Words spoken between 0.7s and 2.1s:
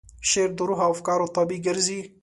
او افکارو تابع ګرځي.